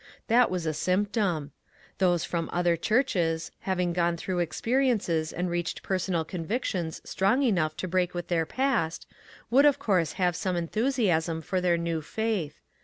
That 0.29 0.49
was 0.49 0.65
a 0.65 0.73
symp 0.73 1.11
tom. 1.11 1.51
Those 1.99 2.23
from 2.25 2.49
other 2.51 2.75
churches, 2.75 3.51
having 3.69 3.93
gone 3.93 4.17
through 4.17 4.41
ex 4.41 4.59
periences 4.59 5.31
and 5.31 5.47
reached 5.47 5.83
personal 5.83 6.25
convictions 6.25 7.03
strong 7.05 7.43
enough 7.43 7.77
to 7.77 7.87
break 7.87 8.15
with 8.15 8.27
their^ast, 8.27 9.05
would 9.51 9.67
of 9.67 9.77
course 9.77 10.13
have 10.13 10.35
some 10.35 10.55
enthusiasm 10.55 11.39
for 11.39 11.61
their 11.61 11.77
new 11.77 12.01
faith. 12.01 12.61